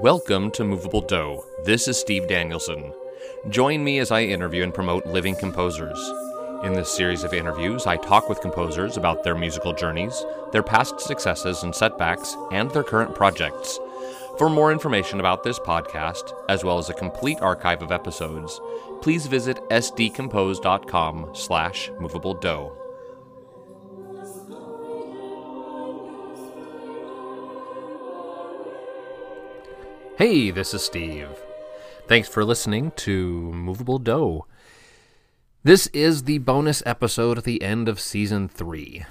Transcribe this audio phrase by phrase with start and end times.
[0.00, 1.42] Welcome to Movable Do.
[1.64, 2.92] This is Steve Danielson.
[3.48, 5.98] Join me as I interview and promote living composers.
[6.62, 11.00] In this series of interviews, I talk with composers about their musical journeys, their past
[11.00, 13.80] successes and setbacks, and their current projects.
[14.38, 18.60] For more information about this podcast, as well as a complete archive of episodes,
[19.02, 22.87] please visit sdcompose.com slash movabledo.
[30.18, 31.28] Hey, this is Steve.
[32.08, 34.46] Thanks for listening to Movable Do.
[35.62, 39.04] This is the bonus episode at the end of season three.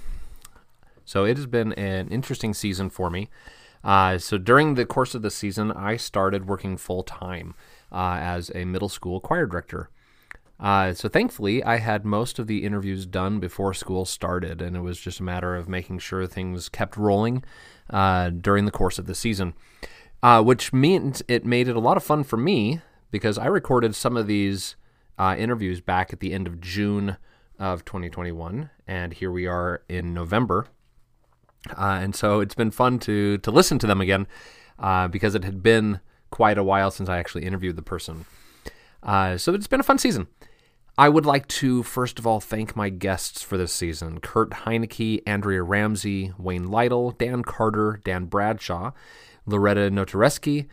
[1.06, 3.30] So it has been an interesting season for me.
[3.86, 7.56] Uh, so during the course of the season, I started working full time
[7.90, 9.90] uh, as a middle school choir director.
[10.60, 14.82] Uh, so thankfully, I had most of the interviews done before school started, and it
[14.82, 17.46] was just a matter of making sure things kept rolling
[17.90, 19.54] uh, during the course of the season
[20.28, 23.96] uh, which means it made it a lot of fun for me because I recorded
[23.96, 24.76] some of these
[25.18, 27.16] uh, interviews back at the end of June
[27.58, 30.68] of 2021, and here we are in November.
[31.70, 34.28] Uh, and so it's been fun to to listen to them again
[34.80, 38.26] uh, because it had been quite a while since I actually interviewed the person.
[39.02, 40.28] Uh, so it's been a fun season.
[40.98, 45.22] I would like to first of all thank my guests for this season: Kurt Heinecke,
[45.26, 48.92] Andrea Ramsey, Wayne Lytle, Dan Carter, Dan Bradshaw.
[49.48, 50.68] Loretta Notareschi,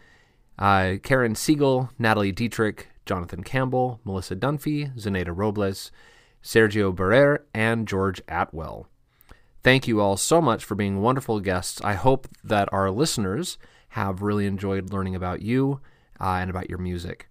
[0.59, 5.91] uh, Karen Siegel, Natalie Dietrich, Jonathan Campbell, Melissa Dunphy, Zenaida Robles,
[6.43, 8.87] Sergio Barrer, and George Atwell.
[9.63, 11.81] Thank you all so much for being wonderful guests.
[11.83, 13.57] I hope that our listeners
[13.91, 15.81] have really enjoyed learning about you
[16.21, 17.29] uh, and about your music.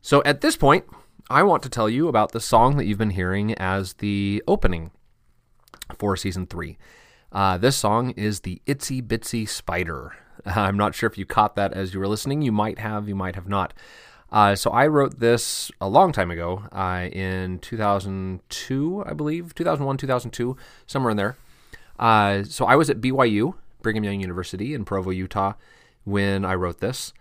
[0.00, 0.84] So at this point,
[1.28, 4.90] I want to tell you about the song that you've been hearing as the opening
[5.96, 6.76] for season three.
[7.32, 10.16] Uh, this song is the Itsy Bitsy Spider.
[10.44, 12.42] I'm not sure if you caught that as you were listening.
[12.42, 13.72] You might have, you might have not.
[14.32, 19.96] Uh, so I wrote this a long time ago, uh, in 2002, I believe, 2001,
[19.96, 21.36] 2002, somewhere in there.
[21.98, 25.54] Uh, so I was at BYU, Brigham Young University in Provo, Utah,
[26.04, 27.12] when I wrote this.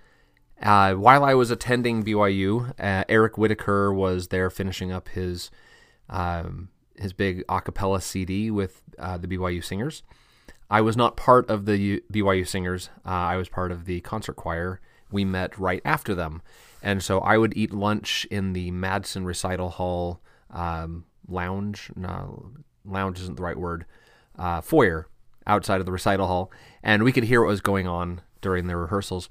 [0.61, 5.49] Uh, while I was attending BYU, uh, Eric Whitacre was there finishing up his
[6.09, 6.69] um,
[6.99, 10.03] his big a cappella CD with uh, the BYU Singers.
[10.69, 12.89] I was not part of the U- BYU Singers.
[13.05, 14.79] Uh, I was part of the concert choir.
[15.11, 16.41] We met right after them.
[16.83, 20.21] And so I would eat lunch in the Madsen Recital Hall
[20.51, 21.91] um, lounge.
[21.95, 22.51] No,
[22.85, 23.85] lounge isn't the right word.
[24.37, 25.07] Uh, foyer
[25.47, 26.51] outside of the recital hall.
[26.83, 29.29] And we could hear what was going on during the rehearsals.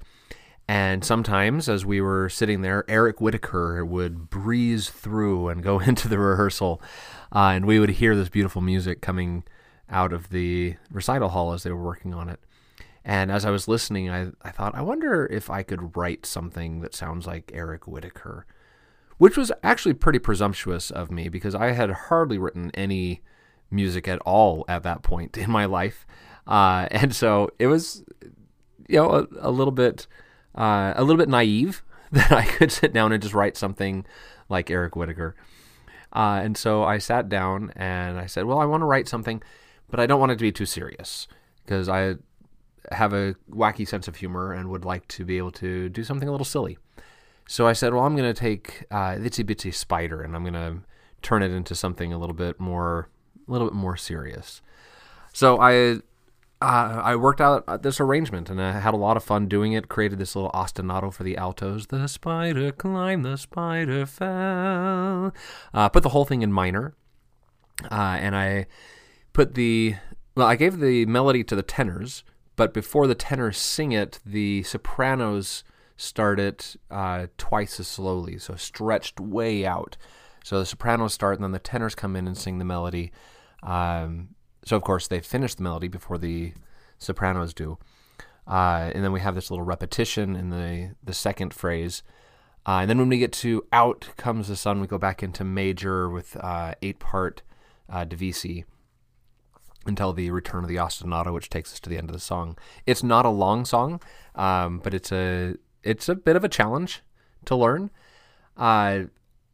[0.69, 6.07] And sometimes, as we were sitting there, Eric Whitacre would breeze through and go into
[6.07, 6.79] the rehearsal,
[7.33, 9.45] uh, and we would hear this beautiful music coming
[9.89, 12.39] out of the recital hall as they were working on it.
[13.03, 16.81] And as I was listening, I, I thought, I wonder if I could write something
[16.81, 18.45] that sounds like Eric Whitacre,
[19.17, 23.23] which was actually pretty presumptuous of me because I had hardly written any
[23.71, 26.05] music at all at that point in my life.
[26.45, 28.03] Uh, and so it was,
[28.87, 30.05] you know, a, a little bit,
[30.55, 34.05] uh, a little bit naive that I could sit down and just write something
[34.49, 35.35] like Eric Whitacre.
[36.11, 39.43] Uh, and so I sat down and I said, well, I want to write something
[39.89, 41.27] but I don't want it to be too serious
[41.65, 42.15] because I
[42.91, 46.27] have a wacky sense of humor and would like to be able to do something
[46.27, 46.77] a little silly.
[47.47, 50.53] So I said, well, I'm going to take uh, Itsy Bitsy Spider and I'm going
[50.53, 50.81] to
[51.21, 53.09] turn it into something a little bit more,
[53.47, 54.61] a little bit more serious.
[55.33, 55.99] So I
[56.61, 59.87] uh, I worked out this arrangement and I had a lot of fun doing it.
[59.87, 61.87] Created this little ostinato for the altos.
[61.87, 65.33] The spider climbed, the spider fell.
[65.73, 66.95] Uh, put the whole thing in minor,
[67.89, 68.67] uh, and I
[69.31, 69.95] put the
[70.35, 72.23] well, I gave the melody to the tenors,
[72.55, 75.63] but before the tenors sing it, the sopranos
[75.95, 79.97] start it uh, twice as slowly, so stretched way out.
[80.43, 83.11] So the sopranos start, and then the tenors come in and sing the melody.
[83.63, 84.29] Um,
[84.69, 86.53] so of course they finish the melody before the
[86.99, 87.79] sopranos do,
[88.47, 92.03] uh, and then we have this little repetition in the the second phrase.
[92.67, 95.43] Uh, and then when we get to "Out Comes the Sun," we go back into
[95.43, 97.41] major with uh, eight part
[97.89, 98.63] uh, divisi
[99.87, 102.55] until the return of the ostinato, which takes us to the end of the song.
[102.85, 103.99] It's not a long song,
[104.35, 107.01] um, but it's a it's a bit of a challenge
[107.45, 107.89] to learn.
[108.55, 109.05] Uh,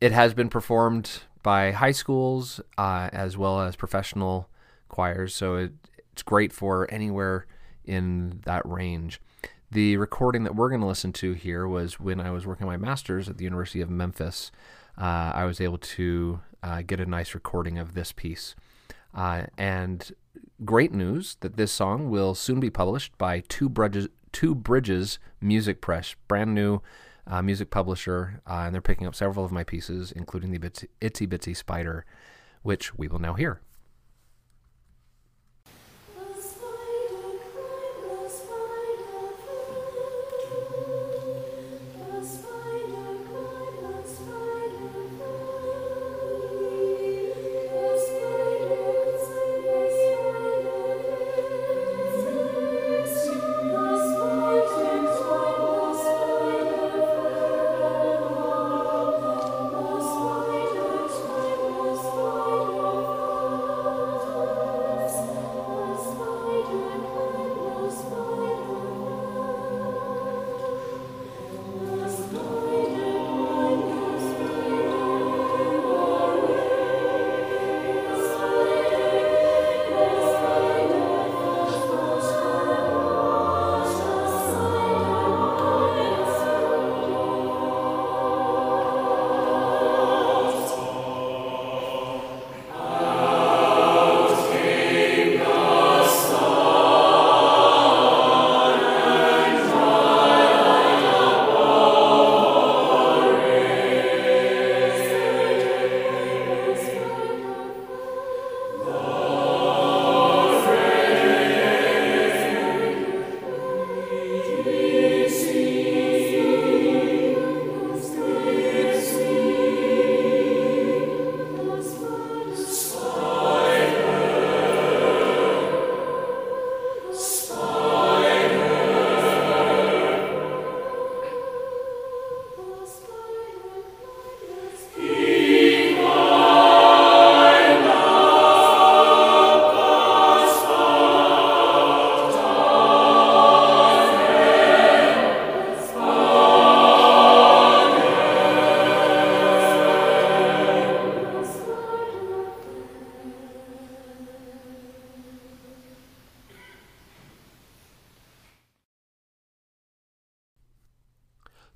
[0.01, 4.49] it has been performed by high schools uh, as well as professional
[4.89, 5.73] choirs, so it,
[6.11, 7.45] it's great for anywhere
[7.83, 9.21] in that range.
[9.71, 12.77] The recording that we're going to listen to here was when I was working my
[12.77, 14.51] master's at the University of Memphis.
[14.97, 18.55] Uh, I was able to uh, get a nice recording of this piece.
[19.13, 20.11] Uh, and
[20.63, 25.81] great news that this song will soon be published by Two Bridges, Two Bridges Music
[25.81, 26.81] Press, brand new
[27.27, 31.27] uh, music publisher, uh, and they're picking up several of my pieces, including the Itsy
[31.27, 32.05] Bitsy Spider,
[32.61, 33.61] which we will now hear.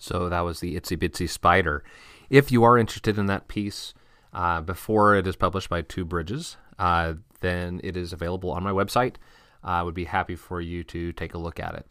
[0.09, 1.83] So that was the Itsy Bitsy Spider.
[2.31, 3.93] If you are interested in that piece
[4.33, 8.71] uh, before it is published by Two Bridges, uh, then it is available on my
[8.71, 9.17] website.
[9.63, 11.85] I would be happy for you to take a look at it.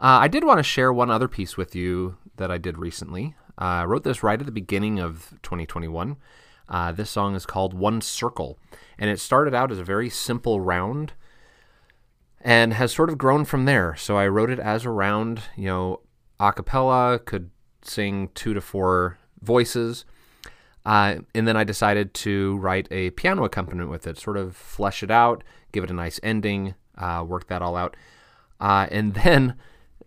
[0.00, 3.34] Uh, I did want to share one other piece with you that I did recently.
[3.60, 6.18] Uh, I wrote this right at the beginning of 2021.
[6.68, 8.60] Uh, this song is called One Circle,
[8.96, 11.14] and it started out as a very simple round
[12.40, 13.96] and has sort of grown from there.
[13.96, 16.00] So I wrote it as a round, you know,
[16.40, 17.50] a cappella, could
[17.82, 20.04] sing two to four voices.
[20.84, 25.02] Uh, and then I decided to write a piano accompaniment with it, sort of flesh
[25.02, 27.96] it out, give it a nice ending, uh, work that all out.
[28.58, 29.54] Uh, and then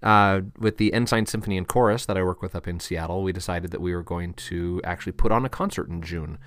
[0.01, 3.31] uh, with the Ensign Symphony and Chorus that I work with up in Seattle, we
[3.31, 6.39] decided that we were going to actually put on a concert in June.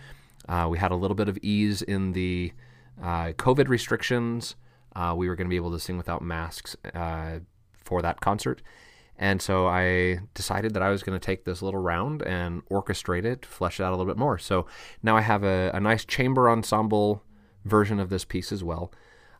[0.49, 2.53] Uh, we had a little bit of ease in the
[3.01, 4.57] uh, COVID restrictions.
[5.15, 6.77] we were going to be able to sing without masks
[7.85, 8.61] for that concert.
[9.19, 13.25] And so I decided that I was going to take this little round and orchestrate
[13.25, 14.39] it, flesh it out a little bit more.
[14.39, 14.67] So
[15.03, 17.23] now I have a, a nice chamber ensemble
[17.65, 18.93] version of this piece as well.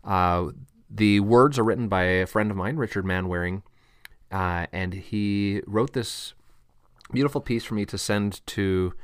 [0.03, 0.47] Uh,
[0.89, 3.63] the words are written by a friend of mine, Richard Manwaring,
[4.33, 6.33] uh, and he wrote this
[7.13, 8.95] beautiful piece for me to send to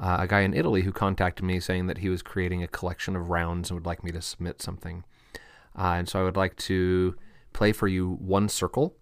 [0.00, 3.16] uh, a guy in Italy who contacted me saying that he was creating a collection
[3.16, 5.04] of rounds and would like me to submit something.
[5.76, 7.16] Uh, and so I would like to
[7.52, 8.94] play for you One Circle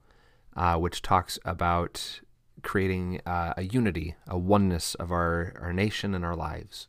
[0.57, 2.21] uh, which talks about
[2.63, 6.89] creating uh, a unity, a oneness of our, our nation and our lives.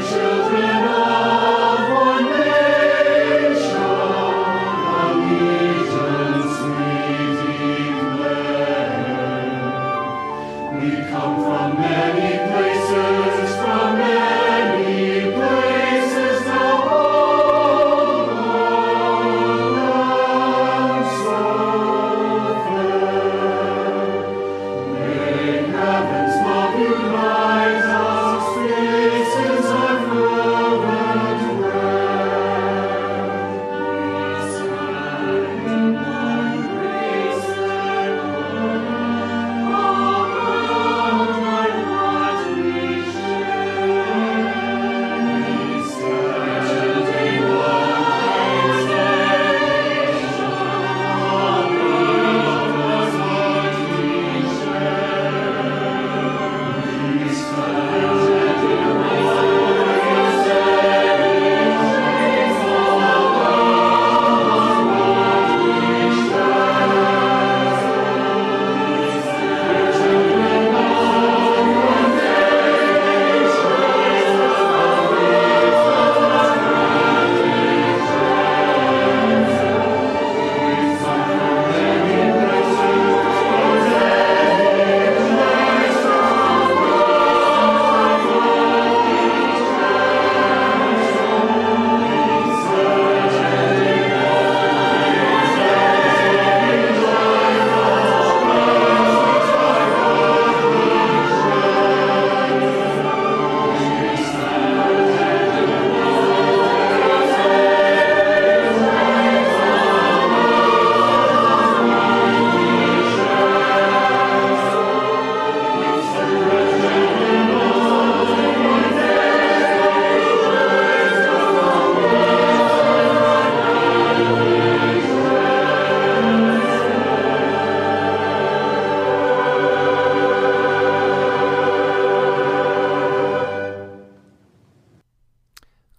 [0.00, 0.71] children.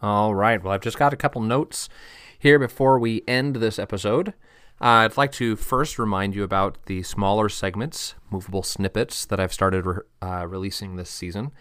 [0.04, 0.36] Nation.
[0.36, 0.64] right.
[0.64, 1.90] Well, I've just got a couple notes
[2.38, 4.34] here before we end this episode.
[4.82, 9.54] Uh, I'd like to first remind you about the smaller segments, movable snippets that I've
[9.54, 11.52] started re- uh, releasing this season.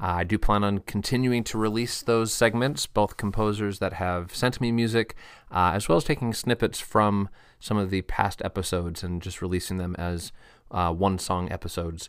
[0.00, 4.60] Uh, I do plan on continuing to release those segments, both composers that have sent
[4.60, 5.14] me music,
[5.50, 7.28] uh, as well as taking snippets from
[7.60, 10.32] some of the past episodes and just releasing them as
[10.70, 12.08] uh, one song episodes.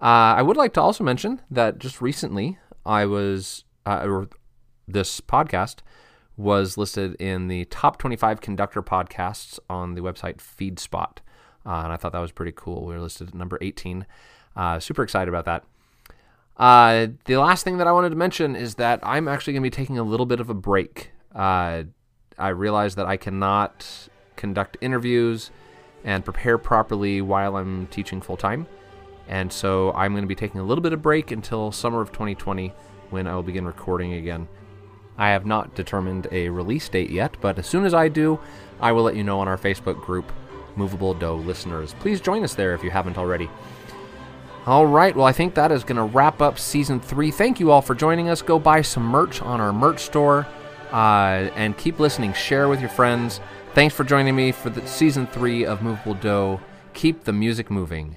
[0.00, 4.28] Uh, I would like to also mention that just recently I was, or
[4.92, 5.76] this podcast
[6.36, 11.18] was listed in the top 25 conductor podcasts on the website FeedSpot.
[11.66, 12.86] Uh, and I thought that was pretty cool.
[12.86, 14.06] We were listed at number 18.
[14.56, 15.64] Uh, super excited about that.
[16.56, 19.70] Uh, the last thing that I wanted to mention is that I'm actually going to
[19.70, 21.10] be taking a little bit of a break.
[21.34, 21.84] Uh,
[22.38, 23.86] I realize that I cannot
[24.36, 25.50] conduct interviews
[26.04, 28.66] and prepare properly while I'm teaching full time.
[29.28, 32.10] And so I'm going to be taking a little bit of break until summer of
[32.10, 32.72] 2020
[33.10, 34.48] when I will begin recording again.
[35.18, 38.40] I have not determined a release date yet, but as soon as I do,
[38.80, 40.32] I will let you know on our Facebook group,
[40.76, 41.94] Movable Do Listeners.
[42.00, 43.50] Please join us there if you haven't already.
[44.66, 47.30] All right, well, I think that is going to wrap up season three.
[47.30, 48.42] Thank you all for joining us.
[48.42, 50.46] Go buy some merch on our merch store
[50.92, 52.32] uh, and keep listening.
[52.34, 53.40] Share with your friends.
[53.74, 56.60] Thanks for joining me for the season three of Movable Do.
[56.92, 58.16] Keep the music moving.